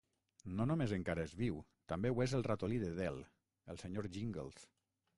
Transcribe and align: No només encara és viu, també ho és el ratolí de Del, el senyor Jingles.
No 0.59 0.65
només 0.69 0.93
encara 0.97 1.25
és 1.29 1.35
viu, 1.41 1.59
també 1.95 2.13
ho 2.15 2.25
és 2.27 2.35
el 2.39 2.49
ratolí 2.49 2.83
de 2.87 2.93
Del, 3.05 3.23
el 3.75 3.83
senyor 3.87 4.13
Jingles. 4.19 4.71